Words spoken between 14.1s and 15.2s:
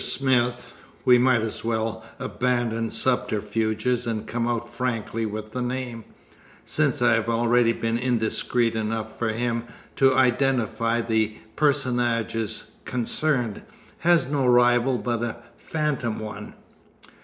no rival